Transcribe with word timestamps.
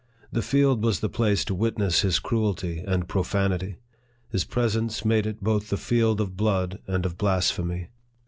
The 0.31 0.41
field 0.41 0.83
was 0.83 0.99
the 0.99 1.09
place 1.09 1.45
to 1.45 1.53
witness 1.53 2.01
his 2.01 2.17
cruelty 2.17 2.79
and 2.87 3.07
profanity. 3.07 3.75
His 4.29 4.45
presence 4.45 5.05
made 5.05 5.27
it 5.27 5.43
both 5.43 5.69
the 5.69 5.77
field 5.77 6.19
of 6.19 6.35
blood 6.35 6.79
and 6.87 7.05
of 7.05 7.19
blasphemy. 7.19 7.89